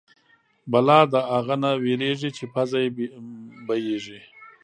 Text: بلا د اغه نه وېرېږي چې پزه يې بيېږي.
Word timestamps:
بلا 0.71 0.99
د 1.13 1.13
اغه 1.37 1.55
نه 1.63 1.71
وېرېږي 1.83 2.29
چې 2.37 2.43
پزه 2.53 2.79
يې 2.83 2.89
بيېږي. 3.67 4.19